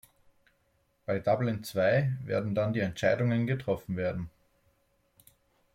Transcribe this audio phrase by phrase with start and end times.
[1.05, 4.31] Bei Dublin Zwei werden dann die Entscheidungen getroffen werden.